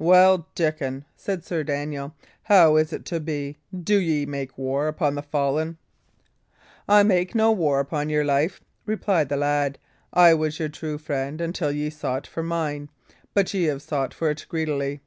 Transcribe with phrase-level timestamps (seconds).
[0.00, 3.56] "Well, Dickon," said Sir Daniel, "how is it to be?
[3.84, 5.78] Do ye make war upon the fallen?"
[6.88, 9.78] "I made no war upon your life," replied the lad;
[10.12, 12.88] "I was your true friend until ye sought for mine;
[13.32, 15.02] but ye have sought for it greedily."